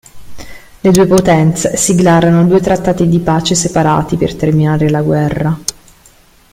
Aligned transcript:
Le 0.81 0.89
due 0.89 1.05
potenze 1.05 1.77
siglarono 1.77 2.43
due 2.47 2.59
trattati 2.59 3.07
di 3.07 3.19
pace 3.19 3.53
separati 3.53 4.17
per 4.17 4.33
terminare 4.33 4.89
la 4.89 5.03
guerra. 5.03 5.55